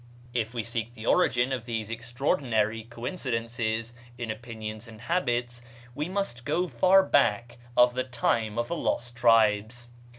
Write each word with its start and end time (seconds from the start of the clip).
If 0.33 0.55
we 0.55 0.63
seek 0.63 0.95
the 0.95 1.05
origin 1.05 1.51
of 1.51 1.65
these 1.65 1.91
extraordinary 1.91 2.85
coincidences 2.85 3.93
in 4.17 4.31
opinions 4.31 4.87
and 4.87 5.01
habits, 5.01 5.61
we 5.93 6.09
must 6.09 6.43
go 6.43 6.67
far 6.67 7.03
back 7.03 7.59
to 7.77 7.87
the 7.93 8.03
time 8.03 8.57
of 8.57 8.67
the 8.69 8.75
lost 8.75 9.15
tribes. 9.15 9.89